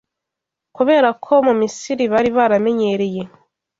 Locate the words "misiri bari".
1.61-2.29